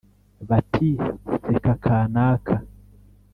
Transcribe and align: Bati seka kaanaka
Bati 0.47 0.89
seka 1.45 1.73
kaanaka 1.83 2.55